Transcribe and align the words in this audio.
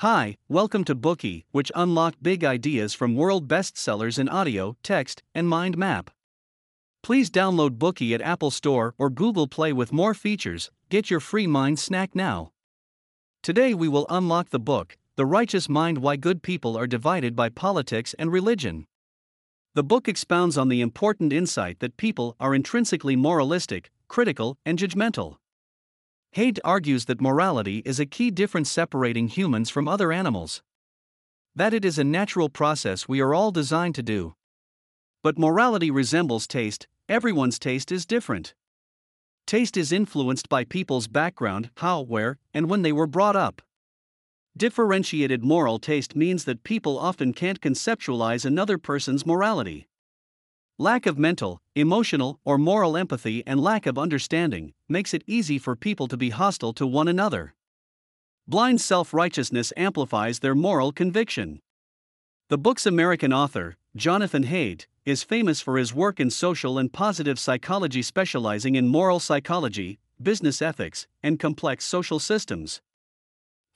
Hi, 0.00 0.38
welcome 0.48 0.82
to 0.84 0.94
Bookey, 0.94 1.44
which 1.50 1.70
unlock 1.74 2.14
big 2.22 2.42
ideas 2.42 2.94
from 2.94 3.14
world 3.14 3.46
bestsellers 3.46 4.18
in 4.18 4.30
audio, 4.30 4.78
text, 4.82 5.22
and 5.34 5.46
mind 5.46 5.76
map. 5.76 6.10
Please 7.02 7.28
download 7.30 7.76
Bookey 7.76 8.14
at 8.14 8.22
Apple 8.22 8.50
Store 8.50 8.94
or 8.96 9.10
Google 9.10 9.46
Play 9.46 9.74
with 9.74 9.92
more 9.92 10.14
features. 10.14 10.70
Get 10.88 11.10
your 11.10 11.20
free 11.20 11.46
mind 11.46 11.78
snack 11.78 12.14
now. 12.14 12.52
Today 13.42 13.74
we 13.74 13.88
will 13.88 14.06
unlock 14.08 14.48
the 14.48 14.58
book, 14.58 14.96
The 15.16 15.26
Righteous 15.26 15.68
Mind 15.68 15.98
Why 15.98 16.16
Good 16.16 16.42
People 16.42 16.78
Are 16.78 16.86
Divided 16.86 17.36
by 17.36 17.50
Politics 17.50 18.14
and 18.18 18.32
Religion. 18.32 18.86
The 19.74 19.84
book 19.84 20.08
expounds 20.08 20.56
on 20.56 20.70
the 20.70 20.80
important 20.80 21.30
insight 21.30 21.80
that 21.80 21.98
people 21.98 22.36
are 22.40 22.54
intrinsically 22.54 23.16
moralistic, 23.16 23.90
critical, 24.08 24.56
and 24.64 24.78
judgmental. 24.78 25.39
Haidt 26.36 26.60
argues 26.64 27.06
that 27.06 27.20
morality 27.20 27.82
is 27.84 27.98
a 27.98 28.06
key 28.06 28.30
difference 28.30 28.70
separating 28.70 29.26
humans 29.26 29.68
from 29.68 29.88
other 29.88 30.12
animals. 30.12 30.62
That 31.56 31.74
it 31.74 31.84
is 31.84 31.98
a 31.98 32.04
natural 32.04 32.48
process 32.48 33.08
we 33.08 33.20
are 33.20 33.34
all 33.34 33.50
designed 33.50 33.96
to 33.96 34.02
do. 34.02 34.36
But 35.22 35.38
morality 35.38 35.90
resembles 35.90 36.46
taste, 36.46 36.86
everyone's 37.08 37.58
taste 37.58 37.90
is 37.90 38.06
different. 38.06 38.54
Taste 39.44 39.76
is 39.76 39.90
influenced 39.90 40.48
by 40.48 40.64
people's 40.64 41.08
background, 41.08 41.70
how, 41.78 42.02
where, 42.02 42.38
and 42.54 42.70
when 42.70 42.82
they 42.82 42.92
were 42.92 43.08
brought 43.08 43.34
up. 43.34 43.60
Differentiated 44.56 45.42
moral 45.42 45.80
taste 45.80 46.14
means 46.14 46.44
that 46.44 46.62
people 46.62 46.96
often 46.96 47.32
can't 47.32 47.60
conceptualize 47.60 48.44
another 48.44 48.78
person's 48.78 49.26
morality. 49.26 49.88
Lack 50.80 51.04
of 51.04 51.18
mental, 51.18 51.60
emotional, 51.74 52.40
or 52.42 52.56
moral 52.56 52.96
empathy 52.96 53.42
and 53.46 53.60
lack 53.60 53.84
of 53.84 53.98
understanding 53.98 54.72
makes 54.88 55.12
it 55.12 55.22
easy 55.26 55.58
for 55.58 55.76
people 55.76 56.08
to 56.08 56.16
be 56.16 56.30
hostile 56.30 56.72
to 56.72 56.86
one 56.86 57.06
another. 57.06 57.52
Blind 58.48 58.80
self 58.80 59.12
righteousness 59.12 59.74
amplifies 59.76 60.38
their 60.38 60.54
moral 60.54 60.90
conviction. 60.90 61.60
The 62.48 62.56
book's 62.56 62.86
American 62.86 63.30
author, 63.30 63.76
Jonathan 63.94 64.44
Haidt, 64.44 64.86
is 65.04 65.22
famous 65.22 65.60
for 65.60 65.76
his 65.76 65.92
work 65.94 66.18
in 66.18 66.30
social 66.30 66.78
and 66.78 66.90
positive 66.90 67.38
psychology, 67.38 68.00
specializing 68.00 68.74
in 68.74 68.88
moral 68.88 69.20
psychology, 69.20 69.98
business 70.22 70.62
ethics, 70.62 71.06
and 71.22 71.38
complex 71.38 71.84
social 71.84 72.18
systems. 72.18 72.80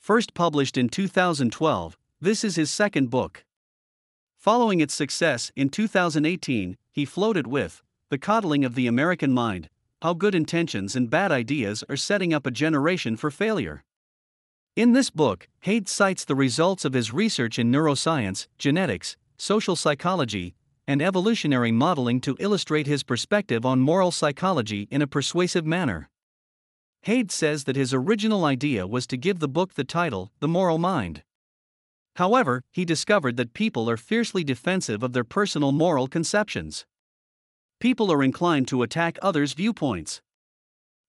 First 0.01 0.33
published 0.33 0.79
in 0.79 0.89
2012, 0.89 1.99
this 2.23 2.43
is 2.43 2.57
his 2.57 2.71
second 2.71 3.11
book. 3.11 3.45
Following 4.39 4.81
its 4.81 4.95
success 4.95 5.53
in 5.55 5.69
2018, 5.69 6.79
he 6.95 7.05
floated 7.05 7.49
with 7.49 7.83
The 8.11 8.19
Coddling 8.19 8.65
of 8.65 8.77
the 8.77 8.87
American 8.87 9.33
Mind 9.33 9.69
How 10.01 10.15
Good 10.15 10.33
Intentions 10.33 10.95
and 10.95 11.11
Bad 11.11 11.33
Ideas 11.33 11.83
Are 11.89 11.97
Setting 11.97 12.33
Up 12.33 12.47
a 12.47 12.53
Generation 12.53 13.17
for 13.17 13.33
Failure. 13.33 13.83
In 14.77 14.93
this 14.93 15.11
book, 15.11 15.49
Haidt 15.67 15.89
cites 15.89 16.25
the 16.25 16.37
results 16.37 16.85
of 16.85 16.93
his 16.93 17.13
research 17.13 17.59
in 17.59 17.73
neuroscience, 17.73 18.47
genetics, 18.59 19.17
social 19.37 19.75
psychology, 19.75 20.55
and 20.87 21.03
evolutionary 21.03 21.73
modeling 21.73 22.21
to 22.21 22.37
illustrate 22.39 22.87
his 22.87 23.03
perspective 23.03 23.67
on 23.67 23.81
moral 23.81 24.13
psychology 24.13 24.87
in 24.93 25.03
a 25.03 25.09
persuasive 25.09 25.67
manner. 25.67 26.09
Haidt 27.07 27.33
says 27.33 27.65
that 27.65 27.75
his 27.75 27.93
original 27.93 28.45
idea 28.45 28.87
was 28.87 29.05
to 29.09 29.17
give 29.17 29.41
the 29.41 29.49
book 29.49 29.75
the 29.75 29.83
title, 29.83 30.31
The 30.39 30.49
Moral 30.49 30.79
Mind. 30.79 31.25
However, 32.17 32.63
he 32.71 32.85
discovered 32.85 33.37
that 33.37 33.55
people 33.55 33.91
are 33.91 33.97
fiercely 33.97 34.45
defensive 34.45 35.03
of 35.03 35.13
their 35.13 35.25
personal 35.25 35.73
moral 35.73 36.07
conceptions. 36.07 36.87
People 37.81 38.13
are 38.13 38.23
inclined 38.23 38.69
to 38.69 38.83
attack 38.83 39.19
others' 39.21 39.53
viewpoints. 39.53 40.23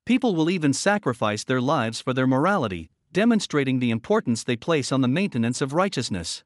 People 0.06 0.36
will 0.36 0.50
even 0.50 0.74
sacrifice 0.74 1.44
their 1.44 1.62
lives 1.62 2.02
for 2.02 2.14
their 2.14 2.28
morality, 2.28 2.90
demonstrating 3.12 3.80
the 3.80 3.92
importance 3.92 4.44
they 4.44 4.56
place 4.56 4.92
on 4.92 5.02
the 5.02 5.08
maintenance 5.08 5.62
of 5.62 5.74
righteousness. 5.74 6.44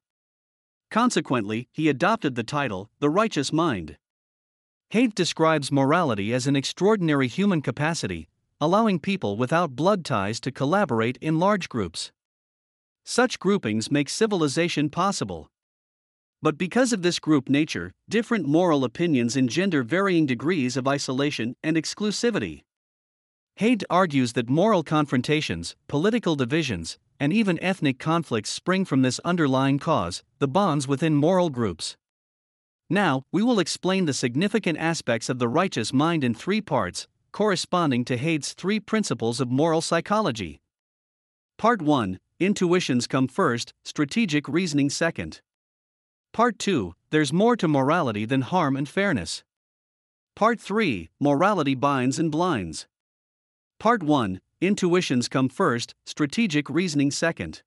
Consequently, 0.91 1.67
he 1.71 1.87
adopted 1.87 2.35
the 2.35 2.43
title, 2.43 2.89
The 2.99 3.09
Righteous 3.09 3.53
Mind. 3.53 3.97
Haidt 4.91 5.13
describes 5.13 5.71
morality 5.71 6.33
as 6.33 6.47
an 6.47 6.55
extraordinary 6.55 7.27
human 7.27 7.61
capacity, 7.61 8.27
allowing 8.59 8.99
people 8.99 9.37
without 9.37 9.75
blood 9.75 10.03
ties 10.03 10.39
to 10.41 10.51
collaborate 10.51 11.17
in 11.21 11.39
large 11.39 11.69
groups. 11.69 12.11
Such 13.11 13.39
groupings 13.39 13.89
make 13.89 14.07
civilization 14.07 14.87
possible. 14.87 15.49
But 16.43 16.59
because 16.59 16.93
of 16.93 17.01
this 17.01 17.17
group 17.17 17.49
nature, 17.49 17.91
different 18.07 18.45
moral 18.45 18.83
opinions 18.83 19.35
engender 19.35 19.81
varying 19.81 20.27
degrees 20.27 20.77
of 20.77 20.87
isolation 20.87 21.55
and 21.63 21.75
exclusivity. 21.75 22.65
Haidt 23.59 23.83
argues 23.89 24.33
that 24.33 24.47
moral 24.47 24.83
confrontations, 24.83 25.75
political 25.87 26.35
divisions, 26.35 26.99
and 27.19 27.33
even 27.33 27.57
ethnic 27.63 27.97
conflicts 27.97 28.51
spring 28.51 28.85
from 28.85 29.01
this 29.01 29.19
underlying 29.25 29.79
cause 29.79 30.21
the 30.37 30.47
bonds 30.47 30.87
within 30.87 31.15
moral 31.15 31.49
groups. 31.49 31.97
Now, 32.91 33.23
we 33.31 33.41
will 33.41 33.59
explain 33.59 34.05
the 34.05 34.13
significant 34.13 34.77
aspects 34.77 35.29
of 35.29 35.39
the 35.39 35.47
righteous 35.47 35.91
mind 35.91 36.23
in 36.23 36.35
three 36.35 36.61
parts, 36.61 37.07
corresponding 37.31 38.05
to 38.05 38.17
Haidt's 38.17 38.53
three 38.53 38.79
principles 38.79 39.41
of 39.41 39.49
moral 39.49 39.81
psychology. 39.81 40.61
Part 41.57 41.81
1 41.81 42.19
Intuitions 42.41 43.05
come 43.05 43.27
first, 43.27 43.73
strategic 43.83 44.47
reasoning 44.47 44.89
second. 44.89 45.41
Part 46.31 46.57
2 46.57 46.95
There's 47.09 47.33
more 47.33 47.57
to 47.57 47.67
morality 47.67 48.23
than 48.23 48.43
harm 48.43 48.77
and 48.77 48.87
fairness. 48.87 49.43
Part 50.37 50.57
3 50.57 51.09
Morality 51.19 51.75
binds 51.75 52.17
and 52.17 52.31
blinds. 52.31 52.87
Part 53.77 54.01
1 54.03 54.39
Intuitions 54.61 55.27
come 55.27 55.49
first, 55.49 55.95
strategic 56.05 56.69
reasoning 56.69 57.11
second. 57.11 57.61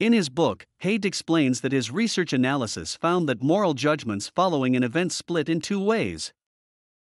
In 0.00 0.14
his 0.14 0.30
book, 0.30 0.66
Haidt 0.82 1.04
explains 1.04 1.60
that 1.60 1.72
his 1.72 1.90
research 1.90 2.32
analysis 2.32 2.96
found 2.96 3.28
that 3.28 3.42
moral 3.42 3.74
judgments 3.74 4.32
following 4.34 4.74
an 4.74 4.82
event 4.82 5.12
split 5.12 5.50
in 5.50 5.60
two 5.60 5.82
ways. 5.82 6.32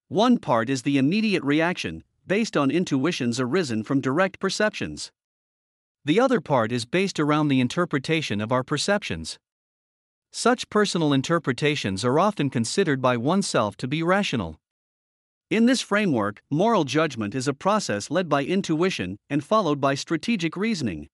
One 0.10 0.38
part 0.38 0.70
is 0.70 0.82
the 0.82 0.98
immediate 0.98 1.44
reaction, 1.46 2.04
based 2.26 2.58
on 2.58 2.70
intuitions 2.72 3.40
arisen 3.40 3.84
from 3.84 4.02
direct 4.02 4.42
perceptions. 4.42 5.14
The 6.08 6.22
other 6.22 6.40
part 6.40 6.72
is 6.72 6.86
based 6.86 7.20
around 7.20 7.50
the 7.50 7.60
interpretation 7.60 8.40
of 8.40 8.50
our 8.50 8.64
perceptions. 8.64 9.38
Such 10.32 10.70
personal 10.70 11.12
interpretations 11.12 12.06
are 12.06 12.18
often 12.18 12.50
considered 12.50 13.02
by 13.02 13.18
oneself 13.18 13.76
to 13.76 13.90
be 13.90 14.02
rational. 14.02 14.58
In 15.50 15.66
this 15.66 15.82
framework, 15.82 16.42
moral 16.50 16.86
judgment 16.86 17.36
is 17.36 17.46
a 17.46 17.54
process 17.54 18.10
led 18.10 18.30
by 18.30 18.46
intuition 18.46 19.18
and 19.30 19.44
followed 19.44 19.82
by 19.82 19.96
strategic 19.96 20.56
reasoning. 20.56 21.10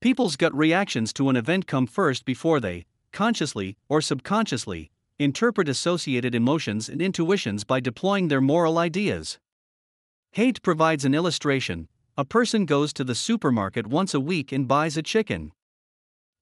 People's 0.00 0.34
gut 0.34 0.56
reactions 0.56 1.12
to 1.12 1.28
an 1.28 1.36
event 1.36 1.68
come 1.68 1.86
first 1.86 2.24
before 2.24 2.58
they, 2.58 2.86
consciously 3.12 3.76
or 3.88 4.00
subconsciously, 4.00 4.90
interpret 5.20 5.68
associated 5.68 6.34
emotions 6.34 6.88
and 6.88 7.00
intuitions 7.00 7.62
by 7.62 7.78
deploying 7.78 8.26
their 8.26 8.40
moral 8.40 8.76
ideas. 8.76 9.38
Haidt 10.34 10.62
provides 10.62 11.04
an 11.04 11.14
illustration 11.14 11.86
a 12.16 12.24
person 12.24 12.64
goes 12.64 12.92
to 12.92 13.04
the 13.04 13.14
supermarket 13.14 13.86
once 13.86 14.14
a 14.14 14.20
week 14.20 14.52
and 14.52 14.68
buys 14.68 14.96
a 14.96 15.02
chicken. 15.02 15.52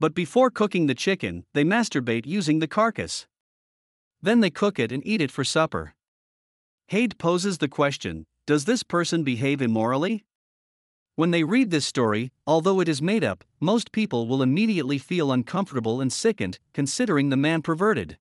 But 0.01 0.15
before 0.15 0.51
cooking 0.51 0.87
the 0.87 0.95
chicken, 0.95 1.45
they 1.55 1.65
masturbate 1.65 2.27
using 2.27 2.59
the 2.59 2.69
carcass. 2.69 3.27
Then 4.23 4.41
they 4.41 4.51
cook 4.51 4.79
it 4.79 4.93
and 4.93 5.07
eat 5.07 5.21
it 5.21 5.31
for 5.31 5.45
supper. 5.45 5.95
Haidt 6.91 7.19
poses 7.19 7.59
the 7.59 7.69
question 7.69 8.27
Does 8.47 8.65
this 8.65 8.83
person 8.83 9.25
behave 9.25 9.61
immorally? 9.61 10.25
When 11.17 11.33
they 11.33 11.43
read 11.43 11.71
this 11.71 11.85
story, 11.85 12.31
although 12.47 12.81
it 12.81 12.89
is 12.89 13.03
made 13.03 13.25
up, 13.25 13.45
most 13.61 13.91
people 13.91 14.29
will 14.29 14.41
immediately 14.41 14.99
feel 14.99 15.33
uncomfortable 15.33 16.01
and 16.01 16.13
sickened, 16.13 16.61
considering 16.73 17.29
the 17.29 17.37
man 17.37 17.61
perverted. 17.61 18.19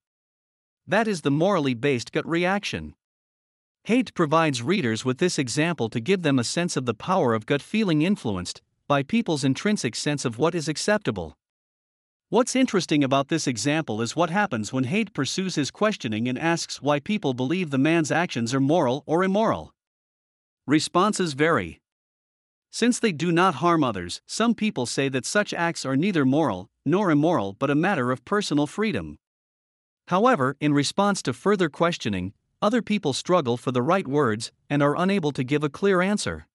That 0.88 1.08
is 1.08 1.22
the 1.22 1.32
morally 1.32 1.76
based 1.76 2.12
gut 2.12 2.28
reaction. 2.28 2.96
Haidt 3.88 4.14
provides 4.14 4.62
readers 4.62 5.06
with 5.06 5.18
this 5.18 5.40
example 5.40 5.88
to 5.92 6.02
give 6.02 6.22
them 6.22 6.38
a 6.38 6.44
sense 6.44 6.76
of 6.76 6.86
the 6.86 6.94
power 6.94 7.34
of 7.34 7.46
gut 7.46 7.62
feeling 7.62 8.02
influenced 8.02 8.62
by 8.86 9.02
people's 9.02 9.46
intrinsic 9.46 9.96
sense 9.96 10.26
of 10.26 10.38
what 10.38 10.54
is 10.54 10.68
acceptable. 10.68 11.38
What's 12.28 12.54
interesting 12.54 13.02
about 13.02 13.30
this 13.30 13.48
example 13.48 14.02
is 14.02 14.14
what 14.14 14.30
happens 14.30 14.74
when 14.74 14.84
Haidt 14.84 15.14
pursues 15.14 15.56
his 15.56 15.72
questioning 15.72 16.28
and 16.28 16.38
asks 16.38 16.82
why 16.82 17.00
people 17.00 17.34
believe 17.34 17.70
the 17.70 17.78
man's 17.78 18.12
actions 18.12 18.54
are 18.54 18.60
moral 18.60 19.04
or 19.06 19.24
immoral. 19.24 19.74
Responses 20.66 21.32
vary. 21.32 21.80
Since 22.70 23.00
they 23.00 23.14
do 23.14 23.32
not 23.32 23.56
harm 23.56 23.86
others, 23.86 24.22
some 24.26 24.54
people 24.54 24.86
say 24.86 25.08
that 25.08 25.26
such 25.26 25.54
acts 25.54 25.86
are 25.86 25.96
neither 25.96 26.26
moral 26.26 26.68
nor 26.86 27.10
immoral 27.10 27.54
but 27.54 27.70
a 27.70 27.76
matter 27.76 28.12
of 28.12 28.26
personal 28.26 28.68
freedom. 28.68 29.18
However, 30.10 30.58
in 30.60 30.74
response 30.74 31.22
to 31.22 31.32
further 31.32 31.70
questioning, 31.70 32.34
other 32.62 32.82
people 32.82 33.14
struggle 33.14 33.58
for 33.58 33.72
the 33.72 33.82
right 33.82 34.08
words 34.08 34.52
and 34.70 34.82
are 34.82 34.98
unable 34.98 35.32
to 35.32 35.44
give 35.44 35.64
a 35.64 35.70
clear 35.70 36.02
answer. 36.02 36.48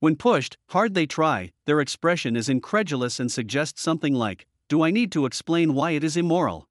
When 0.00 0.14
pushed, 0.14 0.56
hard 0.68 0.94
they 0.94 1.06
try, 1.06 1.50
their 1.66 1.80
expression 1.80 2.36
is 2.36 2.48
incredulous 2.48 3.18
and 3.18 3.30
suggests 3.30 3.82
something 3.82 4.14
like, 4.14 4.46
Do 4.68 4.82
I 4.82 4.90
need 4.90 5.10
to 5.12 5.26
explain 5.26 5.74
why 5.74 5.92
it 5.92 6.04
is 6.04 6.16
immoral? 6.16 6.68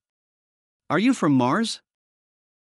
Are 0.89 0.99
you 0.99 1.13
from 1.13 1.33
Mars? 1.33 1.81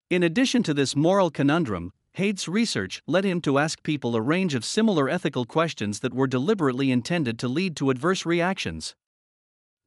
In 0.10 0.24
addition 0.24 0.64
to 0.64 0.74
this 0.74 0.96
moral 0.96 1.30
conundrum, 1.30 1.92
Haidt's 2.14 2.48
research 2.48 3.02
led 3.08 3.26
him 3.26 3.42
to 3.42 3.58
ask 3.58 3.84
people 3.84 4.16
a 4.16 4.22
range 4.22 4.54
of 4.54 4.64
similar 4.64 5.10
ethical 5.10 5.46
questions 5.46 6.00
that 6.00 6.14
were 6.14 6.28
deliberately 6.28 6.92
intended 6.92 7.40
to 7.40 7.48
lead 7.48 7.76
to 7.78 7.90
adverse 7.90 8.26
reactions. 8.26 8.96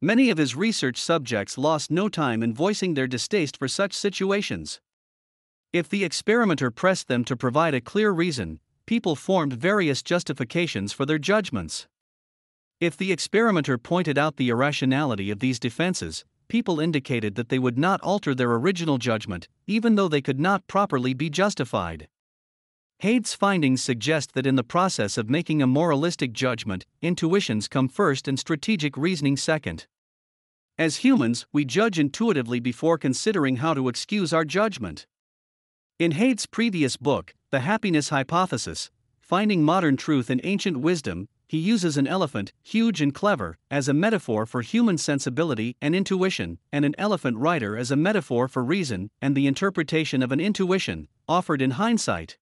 Many 0.01 0.29
of 0.29 0.37
his 0.37 0.55
research 0.55 1.01
subjects 1.01 1.57
lost 1.57 1.89
no 1.89 2.09
time 2.09 2.43
in 2.43 2.53
voicing 2.53 2.93
their 2.93 3.07
distaste 3.07 3.57
for 3.57 3.67
such 3.67 3.93
situations. 3.93 4.79
If 5.77 5.89
the 5.89 6.03
experimenter 6.03 6.71
pressed 6.71 7.07
them 7.07 7.23
to 7.25 7.37
provide 7.37 7.75
a 7.75 7.81
clear 7.81 8.09
reason, 8.09 8.59
people 8.87 9.15
formed 9.15 9.53
various 9.53 10.01
justifications 10.01 10.91
for 10.91 11.05
their 11.05 11.19
judgments. 11.19 11.87
If 12.79 12.97
the 12.97 13.11
experimenter 13.11 13.77
pointed 13.77 14.17
out 14.17 14.37
the 14.37 14.49
irrationality 14.49 15.29
of 15.29 15.37
these 15.37 15.59
defenses, 15.59 16.25
people 16.47 16.79
indicated 16.79 17.35
that 17.35 17.49
they 17.49 17.59
would 17.59 17.77
not 17.77 18.01
alter 18.01 18.33
their 18.33 18.53
original 18.53 18.97
judgment, 18.97 19.49
even 19.67 19.93
though 19.93 20.07
they 20.07 20.19
could 20.19 20.39
not 20.39 20.65
properly 20.65 21.13
be 21.13 21.29
justified. 21.29 22.07
Haidt's 23.03 23.35
findings 23.35 23.83
suggest 23.83 24.33
that 24.33 24.47
in 24.47 24.55
the 24.55 24.63
process 24.63 25.15
of 25.15 25.29
making 25.29 25.61
a 25.61 25.67
moralistic 25.67 26.33
judgment, 26.33 26.87
intuitions 27.03 27.67
come 27.67 27.87
first 27.87 28.27
and 28.27 28.39
strategic 28.39 28.97
reasoning 28.97 29.37
second. 29.37 29.85
As 30.75 31.05
humans, 31.05 31.45
we 31.53 31.65
judge 31.65 31.99
intuitively 31.99 32.59
before 32.59 32.97
considering 32.97 33.57
how 33.57 33.75
to 33.75 33.89
excuse 33.89 34.33
our 34.33 34.43
judgment. 34.43 35.05
In 35.99 36.11
Haidt's 36.11 36.45
previous 36.45 36.95
book, 36.95 37.33
The 37.49 37.61
Happiness 37.61 38.09
Hypothesis 38.09 38.91
Finding 39.19 39.63
Modern 39.63 39.97
Truth 39.97 40.29
in 40.29 40.39
Ancient 40.43 40.77
Wisdom, 40.79 41.27
he 41.47 41.57
uses 41.57 41.97
an 41.97 42.05
elephant, 42.05 42.53
huge 42.61 43.01
and 43.01 43.15
clever, 43.15 43.57
as 43.71 43.89
a 43.89 43.95
metaphor 43.95 44.45
for 44.45 44.61
human 44.61 44.99
sensibility 44.99 45.75
and 45.81 45.95
intuition, 45.95 46.59
and 46.71 46.85
an 46.85 46.93
elephant 46.99 47.37
rider 47.37 47.75
as 47.75 47.89
a 47.89 47.95
metaphor 47.95 48.47
for 48.47 48.63
reason 48.63 49.09
and 49.23 49.35
the 49.35 49.47
interpretation 49.47 50.21
of 50.21 50.31
an 50.31 50.39
intuition, 50.39 51.07
offered 51.27 51.63
in 51.63 51.71
hindsight. 51.71 52.37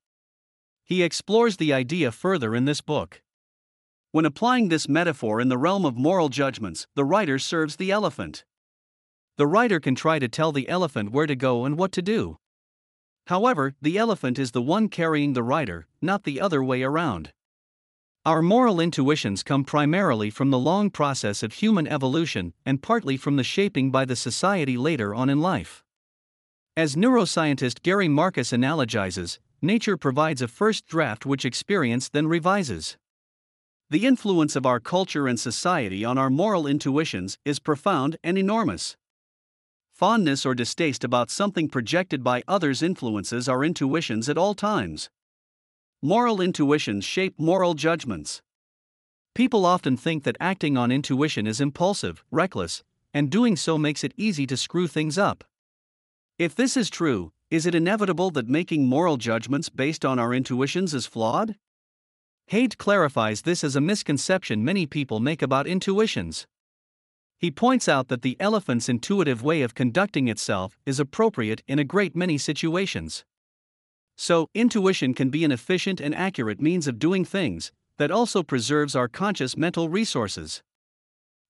He 0.84 1.02
explores 1.02 1.56
the 1.56 1.72
idea 1.72 2.12
further 2.12 2.56
in 2.56 2.66
this 2.66 2.82
book. 2.82 3.22
When 4.12 4.26
applying 4.26 4.68
this 4.68 4.90
metaphor 4.90 5.40
in 5.40 5.48
the 5.48 5.58
realm 5.58 5.86
of 5.86 5.96
moral 5.96 6.28
judgments, 6.28 6.88
the 6.96 7.06
rider 7.06 7.40
serves 7.40 7.78
the 7.78 7.90
elephant. 7.90 8.44
The 9.38 9.48
rider 9.48 9.80
can 9.80 9.96
try 9.96 10.20
to 10.20 10.28
tell 10.28 10.52
the 10.52 10.68
elephant 10.68 11.14
where 11.14 11.26
to 11.26 11.38
go 11.38 11.64
and 11.64 11.78
what 11.78 11.94
to 11.94 12.02
do. 12.02 12.38
However, 13.28 13.74
the 13.82 13.98
elephant 13.98 14.38
is 14.38 14.52
the 14.52 14.62
one 14.62 14.88
carrying 14.88 15.34
the 15.34 15.44
rider, 15.44 15.88
not 16.02 16.24
the 16.24 16.40
other 16.40 16.64
way 16.64 16.84
around. 16.84 17.32
Our 18.26 18.42
moral 18.42 18.80
intuitions 18.80 19.44
come 19.44 19.64
primarily 19.64 20.30
from 20.30 20.50
the 20.50 20.60
long 20.60 20.90
process 20.90 21.44
of 21.44 21.54
human 21.54 21.88
evolution 21.88 22.54
and 22.66 22.82
partly 22.82 23.18
from 23.18 23.36
the 23.36 23.44
shaping 23.44 23.92
by 23.92 24.06
the 24.06 24.16
society 24.16 24.78
later 24.78 25.14
on 25.14 25.30
in 25.30 25.42
life. 25.42 25.84
As 26.78 26.96
neuroscientist 26.96 27.84
Gary 27.84 28.08
Marcus 28.08 28.52
analogizes, 28.52 29.40
nature 29.62 29.98
provides 29.98 30.42
a 30.42 30.48
first 30.48 30.88
draft 30.88 31.26
which 31.26 31.46
experience 31.46 32.10
then 32.10 32.28
revises. 32.28 32.98
The 33.90 34.06
influence 34.06 34.56
of 34.56 34.66
our 34.66 34.80
culture 34.80 35.28
and 35.28 35.40
society 35.40 36.04
on 36.04 36.18
our 36.18 36.30
moral 36.30 36.66
intuitions 36.66 37.38
is 37.46 37.60
profound 37.60 38.18
and 38.24 38.38
enormous. 38.38 38.98
Fondness 39.96 40.46
or 40.46 40.54
distaste 40.54 41.06
about 41.06 41.32
something 41.32 41.70
projected 41.70 42.22
by 42.22 42.44
others 42.50 42.84
influences 42.84 43.48
our 43.48 43.64
intuitions 43.64 44.28
at 44.28 44.38
all 44.38 44.54
times. 44.54 45.10
Moral 46.02 46.42
intuitions 46.42 47.06
shape 47.06 47.34
moral 47.38 47.76
judgments. 47.76 48.42
People 49.34 49.66
often 49.66 49.96
think 49.96 50.26
that 50.26 50.36
acting 50.38 50.76
on 50.76 50.92
intuition 50.92 51.48
is 51.48 51.62
impulsive, 51.62 52.26
reckless, 52.30 52.84
and 53.14 53.30
doing 53.30 53.56
so 53.56 53.78
makes 53.78 54.04
it 54.04 54.14
easy 54.18 54.46
to 54.46 54.58
screw 54.58 54.86
things 54.86 55.18
up. 55.18 55.46
If 56.38 56.56
this 56.56 56.76
is 56.76 56.90
true, 56.90 57.32
is 57.50 57.66
it 57.66 57.74
inevitable 57.74 58.32
that 58.32 58.50
making 58.50 58.90
moral 58.90 59.16
judgments 59.16 59.70
based 59.70 60.04
on 60.04 60.20
our 60.20 60.34
intuitions 60.34 60.94
is 60.94 61.06
flawed? 61.06 61.56
Haidt 62.52 62.76
clarifies 62.78 63.44
this 63.44 63.64
as 63.64 63.78
a 63.78 63.82
misconception 63.82 64.66
many 64.66 64.86
people 64.86 65.22
make 65.22 65.42
about 65.42 65.68
intuitions. 65.68 66.48
He 67.38 67.52
points 67.52 67.88
out 67.88 68.08
that 68.08 68.22
the 68.22 68.38
elephant's 68.40 68.90
intuitive 68.90 69.44
way 69.44 69.62
of 69.62 69.76
conducting 69.76 70.28
itself 70.28 70.78
is 70.86 71.00
appropriate 71.00 71.62
in 71.68 71.80
a 71.80 71.84
great 71.84 72.16
many 72.16 72.38
situations. 72.38 73.26
So, 74.16 74.50
intuition 74.54 75.14
can 75.14 75.30
be 75.30 75.44
an 75.44 75.52
efficient 75.52 76.00
and 76.00 76.16
accurate 76.16 76.62
means 76.62 76.88
of 76.88 77.00
doing 77.00 77.26
things 77.26 77.72
that 77.98 78.12
also 78.12 78.44
preserves 78.44 78.96
our 78.96 79.08
conscious 79.08 79.58
mental 79.58 79.90
resources. 79.90 80.64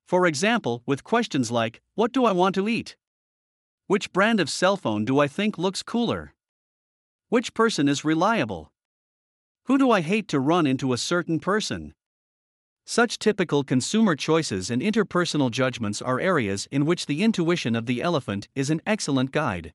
For 0.07 0.25
example, 0.25 0.81
with 0.85 1.03
questions 1.03 1.51
like, 1.51 1.81
What 1.93 2.11
do 2.11 2.25
I 2.25 2.31
want 2.31 2.55
to 2.55 2.67
eat? 2.67 2.95
Which 3.87 4.11
brand 4.11 4.39
of 4.39 4.49
cell 4.49 4.77
phone 4.77 5.05
do 5.05 5.19
I 5.19 5.27
think 5.27 5.57
looks 5.57 5.83
cooler? 5.83 6.33
Which 7.29 7.53
person 7.53 7.87
is 7.87 8.05
reliable? 8.05 8.71
Who 9.65 9.77
do 9.77 9.91
I 9.91 10.01
hate 10.01 10.27
to 10.29 10.39
run 10.39 10.65
into 10.65 10.93
a 10.93 10.97
certain 10.97 11.39
person? 11.39 11.93
Such 12.87 13.17
typical 13.17 13.63
consumer 13.63 14.15
choices 14.15 14.69
and 14.69 14.79
interpersonal 14.79 15.49
judgments 15.49 16.03
are 16.03 16.19
areas 16.19 16.67
in 16.69 16.85
which 16.85 17.07
the 17.07 17.23
intuition 17.23 17.75
of 17.75 17.87
the 17.87 17.99
elephant 17.99 18.47
is 18.53 18.69
an 18.69 18.79
excellent 18.85 19.31
guide. 19.31 19.73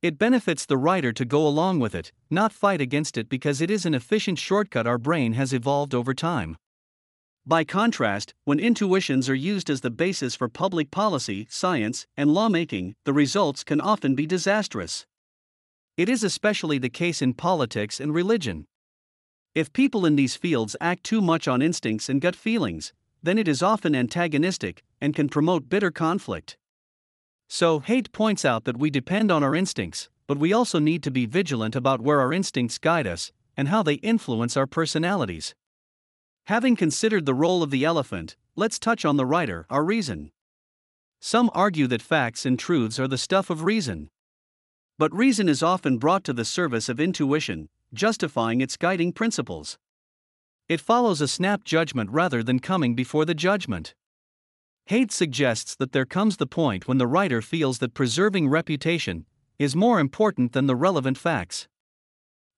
It 0.00 0.18
benefits 0.18 0.64
the 0.64 0.78
rider 0.78 1.12
to 1.12 1.24
go 1.26 1.46
along 1.46 1.80
with 1.80 1.94
it, 1.94 2.12
not 2.30 2.50
fight 2.50 2.80
against 2.80 3.18
it 3.18 3.28
because 3.28 3.60
it 3.60 3.70
is 3.70 3.84
an 3.84 3.94
efficient 3.94 4.38
shortcut 4.38 4.86
our 4.86 4.96
brain 4.96 5.34
has 5.34 5.52
evolved 5.52 5.94
over 5.94 6.14
time. 6.14 6.56
By 7.46 7.62
contrast, 7.62 8.32
when 8.44 8.58
intuitions 8.58 9.28
are 9.28 9.34
used 9.34 9.68
as 9.68 9.82
the 9.82 9.90
basis 9.90 10.34
for 10.34 10.48
public 10.48 10.90
policy, 10.90 11.46
science, 11.50 12.06
and 12.16 12.32
lawmaking, 12.32 12.94
the 13.04 13.12
results 13.12 13.62
can 13.62 13.82
often 13.82 14.14
be 14.14 14.26
disastrous. 14.26 15.04
It 15.98 16.08
is 16.08 16.24
especially 16.24 16.78
the 16.78 16.88
case 16.88 17.20
in 17.20 17.34
politics 17.34 18.00
and 18.00 18.14
religion. 18.14 18.66
If 19.54 19.72
people 19.72 20.04
in 20.04 20.16
these 20.16 20.34
fields 20.34 20.74
act 20.80 21.04
too 21.04 21.20
much 21.20 21.46
on 21.46 21.62
instincts 21.62 22.08
and 22.08 22.20
gut 22.20 22.34
feelings, 22.34 22.92
then 23.22 23.38
it 23.38 23.46
is 23.46 23.62
often 23.62 23.94
antagonistic 23.94 24.82
and 25.00 25.14
can 25.14 25.28
promote 25.28 25.68
bitter 25.68 25.92
conflict. 25.92 26.56
So, 27.48 27.78
Haidt 27.80 28.10
points 28.10 28.44
out 28.44 28.64
that 28.64 28.76
we 28.76 28.90
depend 28.90 29.30
on 29.30 29.44
our 29.44 29.54
instincts, 29.54 30.08
but 30.26 30.38
we 30.38 30.52
also 30.52 30.80
need 30.80 31.04
to 31.04 31.10
be 31.10 31.26
vigilant 31.26 31.76
about 31.76 32.00
where 32.00 32.20
our 32.20 32.32
instincts 32.32 32.78
guide 32.78 33.06
us 33.06 33.30
and 33.56 33.68
how 33.68 33.82
they 33.84 33.94
influence 33.94 34.56
our 34.56 34.66
personalities. 34.66 35.54
Having 36.46 36.76
considered 36.76 37.24
the 37.24 37.34
role 37.34 37.62
of 37.62 37.70
the 37.70 37.84
elephant, 37.84 38.36
let's 38.56 38.78
touch 38.78 39.04
on 39.04 39.16
the 39.16 39.26
rider, 39.26 39.66
our 39.70 39.84
reason. 39.84 40.32
Some 41.20 41.48
argue 41.54 41.86
that 41.86 42.02
facts 42.02 42.44
and 42.44 42.58
truths 42.58 42.98
are 42.98 43.08
the 43.08 43.16
stuff 43.16 43.50
of 43.50 43.62
reason. 43.62 44.10
But 44.98 45.14
reason 45.14 45.48
is 45.48 45.62
often 45.62 45.98
brought 45.98 46.24
to 46.24 46.32
the 46.32 46.44
service 46.44 46.88
of 46.88 47.00
intuition, 47.00 47.68
justifying 47.94 48.60
its 48.60 48.76
guiding 48.76 49.12
principles. 49.12 49.78
It 50.68 50.80
follows 50.80 51.20
a 51.20 51.28
snap 51.28 51.64
judgment 51.64 52.10
rather 52.10 52.42
than 52.42 52.58
coming 52.58 52.94
before 52.94 53.24
the 53.24 53.34
judgment. 53.34 53.94
Haidt 54.90 55.12
suggests 55.12 55.74
that 55.76 55.92
there 55.92 56.04
comes 56.04 56.36
the 56.36 56.46
point 56.46 56.86
when 56.86 56.98
the 56.98 57.06
writer 57.06 57.40
feels 57.40 57.78
that 57.78 57.94
preserving 57.94 58.48
reputation 58.48 59.26
is 59.58 59.76
more 59.76 60.00
important 60.00 60.52
than 60.52 60.66
the 60.66 60.76
relevant 60.76 61.16
facts. 61.16 61.68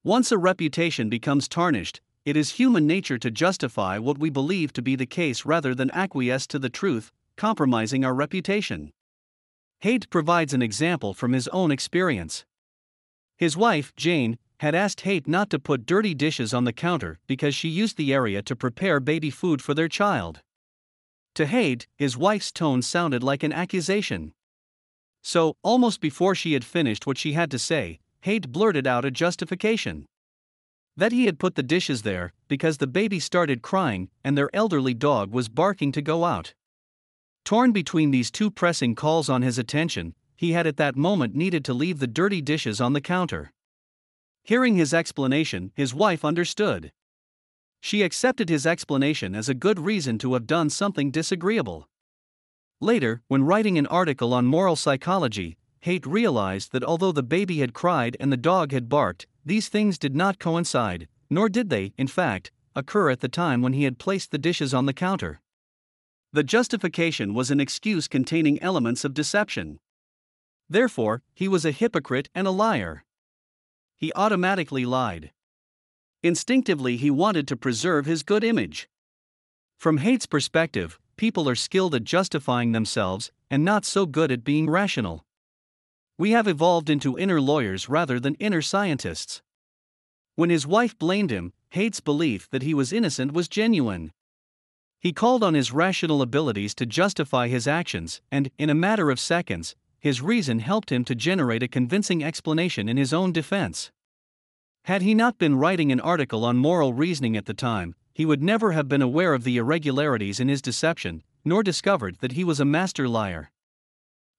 Once 0.03 0.31
a 0.31 0.37
reputation 0.37 1.09
becomes 1.09 1.47
tarnished, 1.47 2.01
it 2.25 2.35
is 2.35 2.51
human 2.51 2.85
nature 2.85 3.17
to 3.17 3.31
justify 3.31 3.97
what 3.97 4.17
we 4.17 4.29
believe 4.29 4.73
to 4.73 4.81
be 4.81 4.95
the 4.95 5.05
case 5.05 5.45
rather 5.45 5.73
than 5.73 5.91
acquiesce 5.91 6.47
to 6.47 6.59
the 6.59 6.69
truth, 6.69 7.11
compromising 7.37 8.03
our 8.03 8.13
reputation. 8.13 8.91
Haidt 9.83 10.09
provides 10.09 10.53
an 10.53 10.61
example 10.61 11.13
from 11.13 11.33
his 11.33 11.47
own 11.49 11.71
experience. 11.71 12.45
His 13.37 13.55
wife, 13.55 13.95
Jane, 13.95 14.37
had 14.59 14.73
asked 14.73 15.01
Haidt 15.01 15.27
not 15.27 15.49
to 15.51 15.59
put 15.59 15.85
dirty 15.85 16.13
dishes 16.13 16.53
on 16.53 16.63
the 16.63 16.73
counter 16.73 17.19
because 17.27 17.53
she 17.53 17.69
used 17.69 17.97
the 17.97 18.13
area 18.13 18.41
to 18.41 18.55
prepare 18.55 18.99
baby 18.99 19.29
food 19.29 19.61
for 19.61 19.73
their 19.73 19.87
child. 19.87 20.41
To 21.35 21.45
Haidt, 21.45 21.85
his 21.95 22.17
wife's 22.17 22.51
tone 22.51 22.81
sounded 22.81 23.21
like 23.21 23.43
an 23.43 23.53
accusation. 23.53 24.33
So, 25.21 25.55
almost 25.61 26.01
before 26.01 26.33
she 26.33 26.53
had 26.53 26.65
finished 26.65 27.05
what 27.05 27.17
she 27.17 27.33
had 27.33 27.51
to 27.51 27.59
say, 27.59 27.99
Haidt 28.25 28.49
blurted 28.51 28.87
out 28.87 29.05
a 29.05 29.11
justification 29.11 30.05
that 30.97 31.11
he 31.11 31.25
had 31.25 31.37
put 31.37 31.53
the 31.53 31.63
dishes 31.63 32.01
there 32.01 32.33
because 32.47 32.79
the 32.79 32.87
baby 32.87 33.19
started 33.19 33.61
crying 33.61 34.09
and 34.23 34.35
their 34.35 34.49
elderly 34.53 34.95
dog 34.95 35.31
was 35.31 35.47
barking 35.47 35.91
to 35.91 36.01
go 36.01 36.25
out. 36.25 36.55
Torn 37.45 37.71
between 37.71 38.11
these 38.11 38.31
two 38.31 38.49
pressing 38.49 38.95
calls 38.95 39.29
on 39.29 39.43
his 39.43 39.59
attention, 39.59 40.15
he 40.35 40.51
had 40.51 40.65
at 40.67 40.77
that 40.77 40.95
moment 40.95 41.35
needed 41.35 41.63
to 41.65 41.73
leave 41.73 41.99
the 41.99 42.07
dirty 42.07 42.41
dishes 42.41 42.81
on 42.81 42.93
the 42.93 43.01
counter. 43.01 43.51
Hearing 44.47 44.77
his 44.77 44.93
explanation, 44.93 45.73
his 45.75 45.93
wife 45.93 46.23
understood. 46.23 46.93
She 47.81 48.01
accepted 48.01 48.47
his 48.47 48.65
explanation 48.65 49.35
as 49.35 49.49
a 49.49 49.53
good 49.53 49.77
reason 49.77 50.17
to 50.19 50.35
have 50.35 50.47
done 50.47 50.69
something 50.69 51.11
disagreeable. 51.11 51.89
Later, 52.79 53.21
when 53.27 53.43
writing 53.43 53.77
an 53.77 53.87
article 53.87 54.33
on 54.33 54.45
moral 54.45 54.77
psychology, 54.77 55.57
Haidt 55.85 56.05
realized 56.05 56.71
that 56.71 56.85
although 56.85 57.11
the 57.11 57.23
baby 57.23 57.59
had 57.59 57.73
cried 57.73 58.15
and 58.21 58.31
the 58.31 58.37
dog 58.37 58.71
had 58.71 58.87
barked, 58.87 59.27
these 59.45 59.67
things 59.67 59.97
did 59.97 60.15
not 60.15 60.39
coincide, 60.39 61.09
nor 61.29 61.49
did 61.49 61.69
they, 61.69 61.91
in 61.97 62.07
fact, 62.07 62.49
occur 62.73 63.09
at 63.09 63.19
the 63.19 63.27
time 63.27 63.61
when 63.61 63.73
he 63.73 63.83
had 63.83 63.99
placed 63.99 64.31
the 64.31 64.37
dishes 64.37 64.73
on 64.73 64.85
the 64.85 64.93
counter. 64.93 65.41
The 66.31 66.45
justification 66.45 67.33
was 67.33 67.51
an 67.51 67.59
excuse 67.59 68.07
containing 68.07 68.63
elements 68.63 69.03
of 69.03 69.13
deception. 69.13 69.77
Therefore, 70.69 71.21
he 71.33 71.49
was 71.49 71.65
a 71.65 71.71
hypocrite 71.71 72.29
and 72.33 72.47
a 72.47 72.51
liar. 72.51 73.03
He 73.97 74.13
automatically 74.15 74.85
lied. 74.85 75.31
Instinctively, 76.23 76.97
he 76.97 77.09
wanted 77.11 77.47
to 77.47 77.57
preserve 77.57 78.05
his 78.05 78.23
good 78.23 78.43
image. 78.43 78.87
From 79.77 79.97
Haidt's 79.97 80.27
perspective, 80.27 80.99
people 81.17 81.49
are 81.49 81.55
skilled 81.55 81.95
at 81.95 82.03
justifying 82.03 82.71
themselves 82.71 83.31
and 83.49 83.65
not 83.65 83.85
so 83.85 84.05
good 84.05 84.31
at 84.31 84.43
being 84.43 84.69
rational. 84.69 85.25
We 86.17 86.31
have 86.31 86.47
evolved 86.47 86.89
into 86.89 87.17
inner 87.17 87.41
lawyers 87.41 87.89
rather 87.89 88.19
than 88.19 88.35
inner 88.35 88.61
scientists. 88.61 89.41
When 90.35 90.51
his 90.51 90.67
wife 90.67 90.97
blamed 90.97 91.31
him, 91.31 91.53
Haidt's 91.71 91.99
belief 91.99 92.47
that 92.51 92.63
he 92.63 92.73
was 92.73 92.93
innocent 92.93 93.33
was 93.33 93.47
genuine. 93.47 94.13
He 94.99 95.13
called 95.13 95.43
on 95.43 95.53
his 95.53 95.71
rational 95.71 96.21
abilities 96.21 96.73
to 96.75 96.85
justify 96.85 97.47
his 97.47 97.67
actions, 97.67 98.21
and, 98.31 98.51
in 98.57 98.69
a 98.69 98.75
matter 98.75 99.09
of 99.09 99.19
seconds, 99.19 99.75
his 99.99 100.21
reason 100.21 100.59
helped 100.59 100.91
him 100.91 101.03
to 101.05 101.15
generate 101.15 101.63
a 101.63 101.67
convincing 101.67 102.23
explanation 102.23 102.87
in 102.87 102.97
his 102.97 103.13
own 103.13 103.31
defense. 103.31 103.91
Had 104.85 105.01
he 105.01 105.13
not 105.13 105.37
been 105.37 105.57
writing 105.57 105.91
an 105.91 105.99
article 105.99 106.45
on 106.45 106.57
moral 106.57 106.93
reasoning 106.93 107.35
at 107.35 107.45
the 107.45 107.53
time, 107.53 107.95
he 108.13 108.25
would 108.25 108.41
never 108.41 108.71
have 108.71 108.87
been 108.87 109.01
aware 109.01 109.33
of 109.33 109.43
the 109.43 109.57
irregularities 109.57 110.39
in 110.39 110.47
his 110.47 110.61
deception, 110.61 111.23
nor 111.43 111.61
discovered 111.61 112.17
that 112.19 112.31
he 112.33 112.43
was 112.43 112.59
a 112.59 112.65
master 112.65 113.07
liar. 113.07 113.51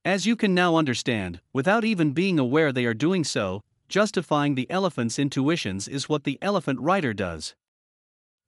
As 0.04 0.26
you 0.26 0.36
can 0.36 0.54
now 0.54 0.76
understand, 0.76 1.40
without 1.52 1.84
even 1.84 2.12
being 2.12 2.38
aware 2.38 2.72
they 2.72 2.86
are 2.86 2.94
doing 2.94 3.24
so, 3.24 3.62
justifying 3.88 4.54
the 4.54 4.70
elephant's 4.70 5.18
intuitions 5.18 5.86
is 5.86 6.08
what 6.08 6.24
the 6.24 6.38
elephant 6.40 6.80
writer 6.80 7.12
does. 7.12 7.54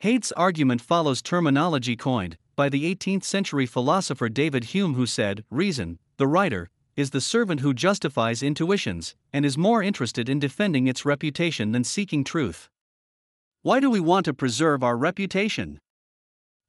Haidt's 0.00 0.32
argument 0.32 0.80
follows 0.80 1.20
terminology 1.20 1.96
coined 1.96 2.38
by 2.56 2.68
the 2.68 2.94
18th 2.94 3.24
century 3.24 3.66
philosopher 3.66 4.28
David 4.28 4.64
Hume, 4.64 4.94
who 4.94 5.06
said, 5.06 5.44
Reason, 5.50 5.98
the 6.16 6.26
writer, 6.26 6.70
is 7.00 7.10
the 7.10 7.20
servant 7.20 7.60
who 7.60 7.74
justifies 7.74 8.42
intuitions 8.42 9.16
and 9.32 9.44
is 9.44 9.58
more 9.58 9.82
interested 9.82 10.28
in 10.28 10.38
defending 10.38 10.86
its 10.86 11.04
reputation 11.04 11.72
than 11.72 11.82
seeking 11.82 12.22
truth. 12.22 12.68
Why 13.62 13.80
do 13.80 13.90
we 13.90 14.00
want 14.00 14.26
to 14.26 14.34
preserve 14.34 14.84
our 14.84 14.96
reputation? 14.96 15.80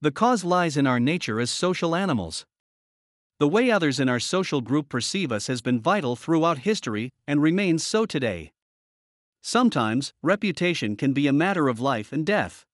The 0.02 0.12
cause 0.12 0.44
lies 0.44 0.78
in 0.78 0.88
our 0.88 1.00
nature 1.00 1.40
as 1.40 1.52
social 1.52 1.96
animals. 1.96 2.46
The 3.40 3.48
way 3.48 3.70
others 3.70 4.00
in 4.00 4.10
our 4.10 4.20
social 4.20 4.62
group 4.62 4.90
perceive 4.90 5.32
us 5.32 5.48
has 5.48 5.62
been 5.62 5.80
vital 5.80 6.16
throughout 6.16 6.60
history 6.60 7.12
and 7.28 7.42
remains 7.42 7.86
so 7.86 8.06
today. 8.06 8.52
Sometimes, 9.42 10.14
reputation 10.24 10.96
can 10.96 11.14
be 11.14 11.28
a 11.28 11.34
matter 11.34 11.68
of 11.68 11.80
life 11.80 12.12
and 12.12 12.26
death. 12.26 12.66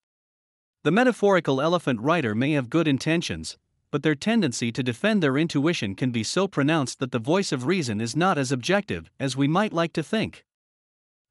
The 0.84 0.92
metaphorical 0.92 1.62
elephant 1.62 2.02
rider 2.02 2.36
may 2.36 2.52
have 2.52 2.70
good 2.70 2.88
intentions, 2.88 3.58
but 3.92 4.04
their 4.04 4.16
tendency 4.16 4.72
to 4.72 4.84
defend 4.84 5.24
their 5.24 5.38
intuition 5.38 5.96
can 5.96 6.12
be 6.12 6.24
so 6.24 6.48
pronounced 6.48 7.00
that 7.00 7.12
the 7.12 7.20
voice 7.20 7.52
of 7.52 7.66
reason 7.66 8.02
is 8.02 8.16
not 8.16 8.38
as 8.38 8.52
objective 8.52 9.10
as 9.20 9.38
we 9.38 9.48
might 9.48 9.74
like 9.74 9.94
to 9.94 10.04
think. 10.04 10.44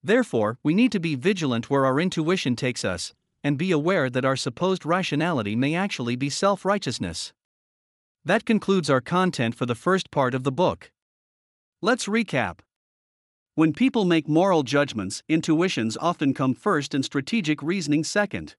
Therefore, 0.03 0.59
we 0.63 0.75
need 0.75 0.93
to 0.93 1.01
be 1.01 1.15
vigilant 1.15 1.69
where 1.69 1.85
our 1.85 2.01
intuition 2.01 2.57
takes 2.57 2.85
us, 2.85 3.13
and 3.43 3.59
be 3.59 3.71
aware 3.71 4.11
that 4.11 4.25
our 4.25 4.37
supposed 4.37 4.85
rationality 4.85 5.55
may 5.55 5.75
actually 5.75 6.17
be 6.17 6.31
self 6.31 6.65
righteousness. 6.65 7.33
That 8.25 8.45
concludes 8.45 8.91
our 8.91 9.01
content 9.01 9.55
for 9.55 9.67
the 9.67 9.75
first 9.75 10.11
part 10.11 10.35
of 10.35 10.43
the 10.43 10.51
book. 10.51 10.91
Let's 11.81 12.07
recap. 12.07 12.59
When 13.55 13.73
people 13.73 14.05
make 14.05 14.29
moral 14.29 14.65
judgments, 14.65 15.23
intuitions 15.29 15.97
often 15.99 16.35
come 16.35 16.55
first 16.55 16.95
and 16.95 17.05
strategic 17.05 17.63
reasoning 17.63 18.05
second. 18.05 18.57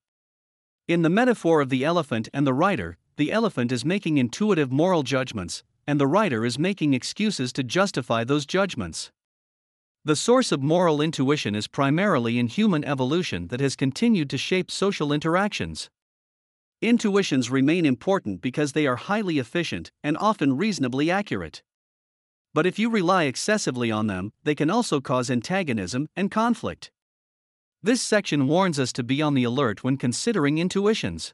In 0.88 1.01
the 1.01 1.10
metaphor 1.10 1.60
of 1.60 1.70
the 1.70 1.84
elephant 1.84 2.30
and 2.34 2.48
the 2.48 2.54
rider, 2.54 2.98
the 3.17 3.31
elephant 3.31 3.71
is 3.71 3.83
making 3.83 4.17
intuitive 4.17 4.71
moral 4.71 5.03
judgments, 5.03 5.63
and 5.88 6.00
the 6.00 6.07
rider 6.07 6.45
is 6.45 6.59
making 6.59 6.93
excuses 6.93 7.51
to 7.53 7.63
justify 7.63 8.24
those 8.24 8.45
judgments. 8.45 9.12
The 10.05 10.15
source 10.15 10.51
of 10.51 10.62
moral 10.62 11.01
intuition 11.01 11.55
is 11.55 11.67
primarily 11.67 12.39
in 12.39 12.47
human 12.47 12.86
evolution 12.86 13.47
that 13.47 13.59
has 13.59 13.75
continued 13.75 14.29
to 14.29 14.38
shape 14.38 14.71
social 14.71 15.12
interactions. 15.12 15.89
Intuitions 16.81 17.50
remain 17.50 17.86
important 17.86 18.39
because 18.39 18.74
they 18.74 18.86
are 18.86 18.95
highly 18.95 19.39
efficient 19.39 19.91
and 20.03 20.15
often 20.17 20.55
reasonably 20.55 21.09
accurate. 21.09 21.63
But 22.53 22.65
if 22.65 22.77
you 22.77 22.89
rely 22.89 23.24
excessively 23.24 23.91
on 23.91 24.07
them, 24.07 24.31
they 24.43 24.55
can 24.55 24.69
also 24.69 25.01
cause 25.01 25.31
antagonism 25.31 26.07
and 26.15 26.29
conflict. 26.29 26.91
This 27.81 28.01
section 28.01 28.47
warns 28.47 28.79
us 28.79 28.93
to 28.93 29.03
be 29.03 29.21
on 29.21 29.33
the 29.33 29.43
alert 29.43 29.83
when 29.83 29.97
considering 29.97 30.57
intuitions. 30.57 31.33